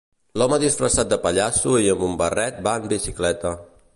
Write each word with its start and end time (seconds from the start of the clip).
L'home 0.41 0.57
disfressat 0.63 1.11
de 1.11 1.19
pallasso 1.25 1.75
i 1.87 1.93
amb 1.95 2.07
un 2.09 2.17
barret 2.23 2.59
va 2.69 2.75
en 2.81 2.91
bicicleta 2.97 3.53